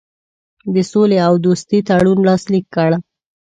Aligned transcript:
د 0.73 0.75
سولي 0.91 1.17
او 1.27 1.33
دوستي 1.45 1.79
تړون 1.87 2.19
لاسلیک 2.27 2.65
کړ. 2.75 2.89